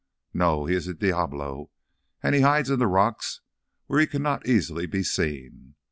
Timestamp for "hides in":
2.41-2.79